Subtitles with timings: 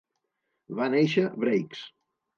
[0.79, 1.89] Va néixer Brakes.